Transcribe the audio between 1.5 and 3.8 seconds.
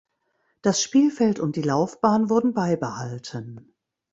die Laufbahn wurden beibehalten.